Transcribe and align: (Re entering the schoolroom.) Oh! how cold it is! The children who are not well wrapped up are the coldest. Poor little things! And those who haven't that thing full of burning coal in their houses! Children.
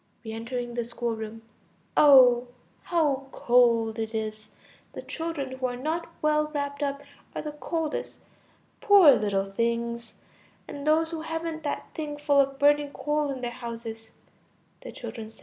(Re 0.25 0.31
entering 0.33 0.73
the 0.73 0.83
schoolroom.) 0.83 1.43
Oh! 1.95 2.47
how 2.85 3.27
cold 3.31 3.99
it 3.99 4.15
is! 4.15 4.49
The 4.93 5.03
children 5.03 5.51
who 5.59 5.67
are 5.67 5.75
not 5.77 6.09
well 6.23 6.47
wrapped 6.55 6.81
up 6.81 7.03
are 7.35 7.41
the 7.43 7.51
coldest. 7.51 8.19
Poor 8.79 9.11
little 9.11 9.45
things! 9.45 10.15
And 10.67 10.87
those 10.87 11.11
who 11.11 11.21
haven't 11.21 11.61
that 11.65 11.87
thing 11.93 12.17
full 12.17 12.39
of 12.39 12.57
burning 12.57 12.89
coal 12.93 13.29
in 13.29 13.41
their 13.41 13.51
houses! 13.51 14.09
Children. 14.91 15.29